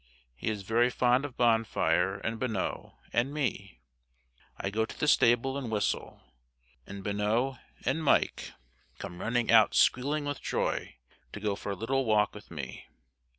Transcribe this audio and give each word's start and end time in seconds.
He 0.35 0.49
is 0.49 0.63
very 0.63 0.89
fond 0.89 1.25
of 1.25 1.37
Bonfire, 1.37 2.17
and 2.21 2.39
Bonneau, 2.39 2.95
and 3.13 3.31
me. 3.31 3.81
I 4.57 4.71
go 4.71 4.83
to 4.83 4.99
the 4.99 5.07
stable 5.07 5.59
and 5.59 5.69
whistle, 5.71 6.21
and 6.87 7.03
Bonneau 7.03 7.59
and 7.85 8.03
Mike 8.03 8.53
come 8.97 9.21
running 9.21 9.51
out 9.51 9.75
squealing 9.75 10.25
with 10.25 10.41
joy, 10.41 10.95
to 11.33 11.39
go 11.39 11.55
for 11.55 11.71
a 11.73 11.75
little 11.75 12.03
walk 12.05 12.33
with 12.33 12.49
me. 12.49 12.87